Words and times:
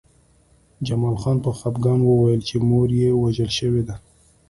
جمال 0.87 1.15
خان 1.21 1.37
په 1.45 1.49
خپګان 1.57 1.99
وویل 2.03 2.41
چې 2.49 2.55
مور 2.69 2.89
یې 3.01 3.09
وژل 3.21 3.51
شوې 3.59 3.83
ده 3.87 3.95